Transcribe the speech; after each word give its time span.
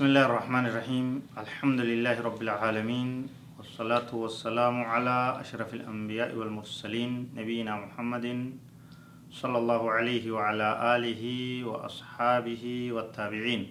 بسم 0.00 0.16
الله 0.16 0.26
الرحمن 0.32 0.64
الرحيم 0.72 1.06
الحمد 1.44 1.80
لله 1.84 2.16
رب 2.24 2.40
العالمين 2.40 3.28
والصلاة 3.60 4.08
والسلام 4.08 4.76
على 4.80 5.36
أشرف 5.44 5.74
الأنبياء 5.76 6.32
والمرسلين 6.40 7.36
نبينا 7.36 7.76
محمد 7.84 8.56
صلى 9.28 9.58
الله 9.60 9.82
عليه 9.92 10.24
وعلى 10.32 10.68
آله 10.96 11.22
وأصحابه 11.68 12.64
والتابعين 12.96 13.62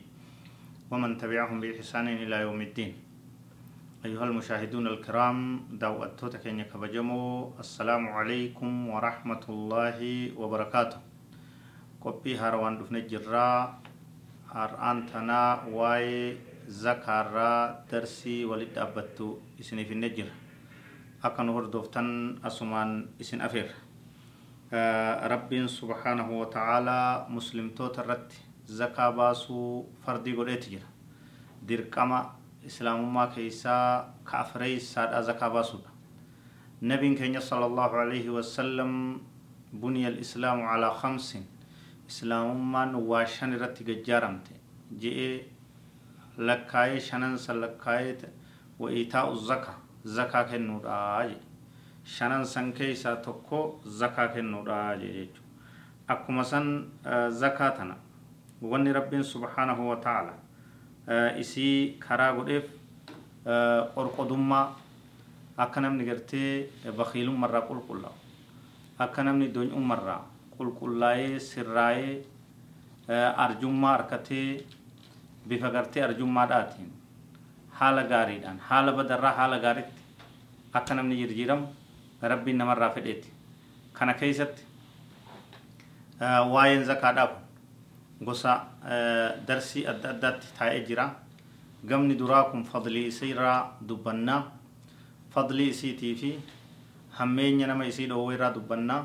ومن 0.94 1.18
تبعهم 1.18 1.58
بإحسان 1.66 2.08
إلى 2.22 2.36
يوم 2.46 2.62
الدين 2.62 2.94
أيها 4.06 4.26
المشاهدون 4.30 4.86
الكرام 4.88 5.38
دعوتك 5.82 6.46
إن 6.46 6.62
كبجمو 6.62 7.58
السلام 7.58 8.04
عليكم 8.06 8.70
ورحمة 8.94 9.44
الله 9.50 10.00
وبركاته 10.38 10.98
قبي 12.06 12.38
هاروان 12.38 12.78
دفن 12.78 12.96
الجراء 13.02 13.89
har'aan 14.54 15.06
tanaa 15.12 15.64
waa'ee 15.78 16.38
zakaarraa 16.82 17.86
darsii 17.92 18.46
walitti 18.46 18.76
dhaabbattu 18.80 19.28
isiniif 19.60 19.90
hinne 19.94 20.10
jira 20.18 20.34
akka 21.24 21.44
nu 21.44 21.54
hordoftan 21.58 22.10
asumaan 22.50 22.92
isin 23.20 23.42
afeerra 23.42 23.76
rabbiin 25.34 25.68
subhaanahu 25.70 26.40
wa 26.40 26.46
ta'aalaa 26.56 27.26
muslimtoota 27.30 28.02
irratti 28.04 28.38
zakaa 28.80 29.12
baasuu 29.12 29.90
fardii 30.06 30.34
godheeti 30.40 30.70
jira 30.70 30.88
dirqama 31.68 32.20
islaamummaa 32.66 33.28
keessaa 33.28 34.14
ka 34.24 34.40
afreeysaadha 34.46 35.22
zakaa 35.30 35.50
baasuudha 35.50 35.90
nabiin 36.82 37.16
keenya 37.18 37.42
sala 37.42 37.66
allahu 37.66 37.96
alayhi 38.06 38.30
wasalam 38.30 39.20
buniya 39.82 40.08
alislaamu 40.14 40.64
calaa 40.70 40.94
khamsin 41.02 41.44
islaamummaan 42.10 42.96
waa 43.10 43.26
irratti 43.58 43.84
gajjaaramte 43.90 44.54
je'ee 45.02 45.36
lakkaa'ee 46.50 47.00
shanansa 47.10 47.54
lakkaa'ee 47.64 48.30
wa 48.80 48.92
iitaa'u 48.92 49.36
zaka 49.52 49.74
zakaa 50.18 50.44
kennuudha 50.52 50.98
jedhe 51.30 51.46
shanan 52.16 52.46
san 52.46 52.74
keessaa 52.74 53.16
tokko 53.28 53.60
zakaa 54.02 54.28
kennuudha 54.36 54.78
jedhe 55.02 55.26
jechuudha 55.26 56.14
akkuma 56.14 56.44
san 56.52 56.68
zakaa 57.42 57.72
tana 57.80 57.96
wanni 58.62 58.94
rabbiin 59.00 59.24
subhaanahu 59.34 59.90
wa 59.90 59.96
ta'ala 60.06 60.34
isii 61.44 61.98
karaa 62.08 62.32
godheef 62.40 62.66
qorqodummaa 63.96 64.66
akka 65.58 65.82
namni 65.82 66.06
gartee 66.10 66.70
bakiilummarraa 66.98 67.62
qulqullaa'u 67.70 68.18
akka 69.06 69.24
namni 69.24 69.48
doonyummarraa 69.54 70.22
harkatee 73.88 74.64
bifa 75.48 75.70
gartee 75.70 76.04
arjummaadhaatiin 76.04 76.92
haala 77.80 78.04
gaariidhaan 78.04 78.60
haala 78.70 78.92
badarraa 78.94 79.34
haala 79.34 79.60
gaariitti 79.60 80.02
akka 80.74 80.94
namni 80.96 81.16
jirjiiramu 81.22 81.68
rabbiin 82.22 82.58
namarraa 82.58 82.90
fedheeti 82.96 83.32
kana 83.94 84.14
keessatti 84.14 84.64
waa'een 86.54 86.84
zakaadhaaf 86.86 87.32
gosa 88.26 88.54
darsii 89.48 89.86
adda 89.88 90.10
addaatti 90.14 90.48
taa'ee 90.60 90.86
jira 90.88 91.06
gamni 91.90 92.16
duraa 92.20 92.44
kun 92.52 92.64
fadlii 92.72 93.06
isiirraa 93.08 93.60
dubbannaa 93.90 94.42
fadlii 95.36 95.70
isiitii 95.70 96.16
fi 96.16 96.32
hammeenya 97.20 97.68
nama 97.68 97.86
isii 97.86 98.08
dhoowwee 98.12 98.36
irraa 98.36 98.54
dubbannaa 98.58 99.02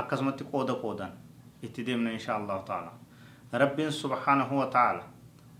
akkasumatti 0.00 0.44
qooda 0.52 0.74
qoodaan 0.82 1.12
itti 1.62 1.86
deemna 1.86 2.12
insha 2.12 2.36
allahu 2.36 2.66
taala 2.66 2.92
rabbiin 3.52 3.92
subhaanahu 3.92 4.58
wa 4.58 4.66
taala 4.66 5.02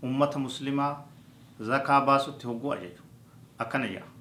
ummata 0.03 0.39
muslimaa 0.39 0.93
zakaa 1.59 2.01
baasutti 2.01 2.47
hogguu 2.47 2.71
ajaju 2.73 3.03
akkana 3.59 3.87
jedha 3.87 4.19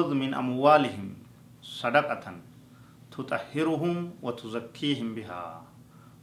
من 0.00 0.34
أموالهم 0.34 1.14
صدقة 1.62 2.26
تطهرهم 3.10 4.10
وتزكيهم 4.22 5.14
بها 5.14 5.62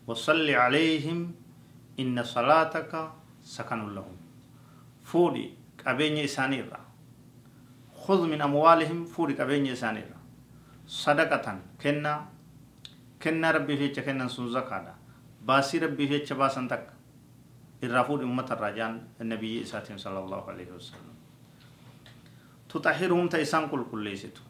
وصل 0.07 0.49
عليهم 0.49 1.31
إن 1.99 2.23
صلاتك 2.23 3.11
سكن 3.43 3.93
لهم 3.95 4.17
فودي 5.03 5.53
قبين 5.85 6.17
إسانيرا 6.23 6.79
خذ 7.95 8.27
من 8.27 8.41
أموالهم 8.41 9.05
فودي 9.05 9.33
قبين 9.33 9.67
إسانيرا 9.67 10.17
صدقة 10.87 11.45
كنا 11.45 11.61
kennaa 11.77 12.38
rabbii 13.25 13.77
fecha 13.77 14.01
kennan 14.01 14.29
sun 14.29 14.51
zakaadha 14.51 14.95
baasii 15.45 15.79
rabbii 15.79 16.07
fecha 16.07 16.35
baasan 16.35 16.67
takka 16.67 16.93
irraa 17.81 18.03
fuudhi 18.03 18.23
ummata 18.25 18.55
irraa 18.55 18.71
jaan 18.71 18.99
nabiyyi 19.19 19.61
isaatiin 19.61 19.99
sala 19.99 20.19
allahu 20.19 20.49
alaihi 20.51 20.71
wasallam 20.71 21.15
tuxahiruhum 22.67 23.29
ta 23.29 23.37
isaan 23.37 23.69
qulqulleeysitu 23.69 24.41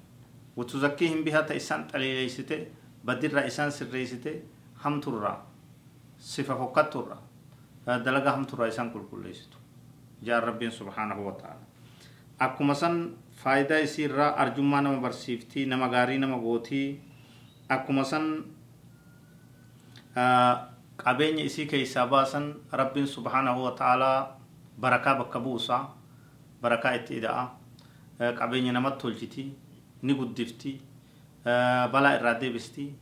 watuzakkiihim 0.58 1.24
bihaa 1.24 1.44
ta 1.44 1.54
isaan 1.54 1.88
xaliileeysite 1.92 2.72
badirraa 3.06 3.46
isaan 3.46 3.72
sirreeysite 3.72 4.42
hamturraa 4.84 5.46
sifa 6.18 6.56
fokkatturraa 6.56 7.22
dalagaa 8.06 8.32
hamturraa 8.36 8.68
isaan 8.68 8.92
qulqulleeysitu 8.92 9.58
jaan 10.24 10.44
rabbiin 10.44 10.72
subhaanahu 10.72 11.26
wa 11.26 11.32
ta'ala 11.32 11.64
akkuma 12.40 12.74
san 12.76 13.16
faayidaa 13.44 13.78
isii 13.80 14.06
irraa 14.06 14.32
arjummaa 14.44 14.82
nama 14.82 15.00
barsiiftii 15.02 15.66
nama 15.66 15.88
gaarii 15.90 16.18
nama 16.20 16.38
gootii 16.38 17.02
akkuma 17.70 18.04
san 18.04 18.26
qabeenya 20.16 21.44
isii 21.44 21.66
keessaa 21.68 22.08
baasan 22.08 22.54
rabbiin 22.72 23.08
subhaanahu 23.08 23.64
wa 23.64 23.72
ta'aalaa 23.72 24.38
barakaa 24.80 25.16
bakka 25.16 25.40
buusaa 25.40 25.96
barakaa 26.62 26.94
itti 26.96 27.18
ida'a 27.18 27.50
qabeenya 28.40 28.72
namatti 28.72 29.02
tolchiti 29.02 29.54
ni 30.02 30.14
guddifti 30.14 30.82
balaa 31.92 32.16
irraa 32.20 32.40
deebisti 32.42 32.94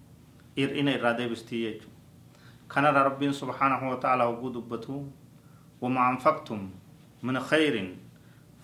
hir'ina 0.58 0.92
irraa 0.92 1.14
deebisti 1.18 1.62
jechu 1.64 1.90
kanarra 2.68 3.04
rabbiin 3.04 3.34
subhaanahu 3.34 3.90
wa 3.90 3.96
ta'aalaa 3.98 4.28
hogguu 4.28 4.54
dubbatu 4.54 5.06
وما 5.82 6.10
أنفقتم 6.10 6.70
من 7.24 7.40
خير 7.40 7.96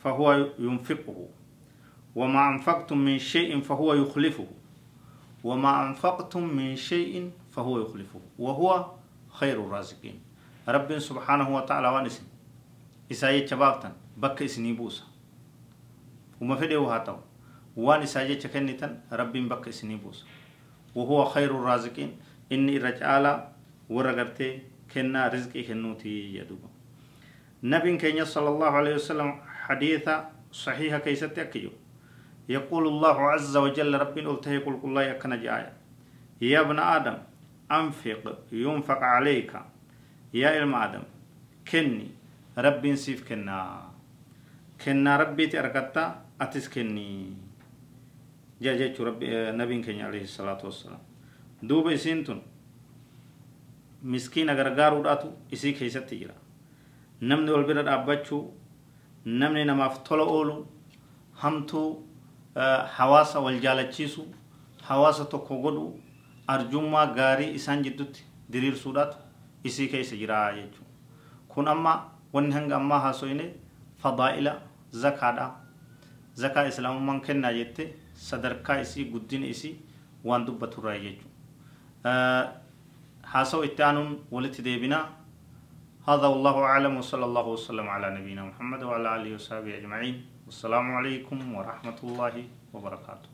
فهو 0.03 0.49
ينفقه 0.59 1.27
وما 2.15 2.49
أنفقتم 2.49 2.97
من 2.97 3.19
شيء 3.19 3.61
فهو 3.61 3.93
يخلفه 3.93 4.47
وما 5.43 5.87
أنفقتم 5.87 6.43
من 6.43 6.75
شيء 6.75 7.31
فهو 7.53 7.81
يخلفه. 7.81 8.21
وهو 8.39 8.91
خير 9.29 9.61
الرازقين. 9.61 10.17
رب 10.67 10.99
سبحانه 10.99 11.55
وتعالى 11.55 11.87
وانسن. 11.87 12.23
إساية 13.11 13.45
شبابتن. 13.45 13.93
بك 14.17 14.41
إسني 14.41 14.73
بوسا. 14.73 15.03
وما 16.41 16.55
فديه 16.55 16.77
هاتو 16.77 17.17
وان 17.77 18.01
إساية 18.01 18.41
كنتن 18.41 18.99
رب 19.13 19.33
بك 19.33 19.67
إسني 19.67 19.95
بوسا. 19.95 20.25
وهو 20.95 21.25
خير 21.25 21.51
الرازقين. 21.51 22.17
إني 22.51 22.77
رجال 22.77 23.47
ورغرتي 23.89 24.61
كنا 24.93 25.27
رزقي 25.27 25.63
كنوتي 25.63 26.35
يدوب 26.35 26.59
نبي 27.63 27.97
كينيا 27.97 28.23
صلى 28.23 28.49
الله 28.49 28.67
عليه 28.67 28.95
وسلم 28.95 29.41
حديث 29.45 30.09
صحيح 30.51 30.97
كيستي 30.97 31.41
أكيو. 31.41 31.71
يقول 32.49 32.87
الله 32.87 33.17
عز 33.31 33.57
وجل 33.57 33.99
رب 33.99 34.19
قلته 34.19 34.51
يقول 34.51 34.79
الله 34.83 35.03
يكن 35.03 35.41
جاية 35.41 35.73
يا 36.41 36.59
ابن 36.59 36.79
آدم 36.79 37.17
أنفق 37.77 38.23
ينفق 38.51 39.01
عليك. 39.15 39.53
يا 40.33 40.47
علم 40.53 40.75
آدم 40.75 41.03
كني 41.67 42.07
رب 42.57 42.83
سيف 42.95 43.29
كنا. 43.29 43.59
كنا 44.81 45.17
ربي 45.17 45.47
تأركتا 45.47 46.05
أتس 46.41 46.69
كني. 46.73 47.33
جا 48.61 48.73
جا 48.79 49.03
رب 49.07 49.19
نبي 49.59 49.75
كني 49.85 50.03
عليه 50.03 50.23
الصلاة 50.29 50.61
والسلام. 50.65 51.03
دوب 51.63 51.87
إسنتون 51.87 52.41
مسكين 54.03 54.49
أجر 54.49 54.67
غارو 54.77 55.03
داتو 55.03 55.29
إسي 55.53 55.71
كيسة 55.71 55.99
تجرا 55.99 56.35
نمني 57.21 57.51
والبرد 57.51 57.87
أبتشو 57.87 58.39
نمني 59.25 59.63
نماف 59.63 59.97
طلع 59.97 60.23
أولو. 60.23 60.65
همتو 61.43 61.83
hawaasa 62.97 63.39
wal 63.39 63.59
jaalachiisu 63.59 64.27
hawaasa 64.87 65.25
tokko 65.25 65.57
godhu 65.57 65.99
arjummaa 66.47 67.05
gaarii 67.17 67.53
isaan 67.59 67.83
jiddutti 67.83 68.23
diriirsuudhaatu 68.53 69.17
isii 69.63 69.87
keessa 69.93 70.15
jira 70.21 70.39
jechuudha 70.55 70.91
kun 71.47 71.67
amma 71.67 71.93
wanni 72.33 72.53
hanga 72.53 72.75
ammaa 72.75 72.99
haasoyne 72.99 73.45
fadaa'ila 74.03 74.53
zakaadha 75.03 75.45
zakaa 76.43 76.65
islaamummaan 76.71 77.21
kennaa 77.21 77.53
jette 77.59 77.83
sadarkaa 78.27 78.79
isii 78.85 79.05
guddina 79.15 79.47
isii 79.55 79.75
waan 80.23 80.45
dubbaturraa 80.45 80.97
jechuudha 80.97 82.53
haasawu 83.33 83.63
itti 83.63 83.83
aanuun 83.83 84.15
walitti 84.31 84.61
deebinaa 84.69 85.05
هذا 86.09 86.27
والله 86.27 86.55
أعلم 86.71 86.93
وصلى 86.97 87.25
الله 87.25 87.45
وسلم 87.47 87.87
على 87.89 88.07
نبينا 88.19 88.43
محمد 88.49 88.83
وعلى 88.83 89.07
آله 89.15 89.35
وصحبه 89.35 89.71
أجمعين 89.79 90.15
والسلام 90.45 90.85
عليكم 90.97 91.37
ورحمة 91.55 91.99
الله 92.03 92.35
وبركاته 92.73 93.29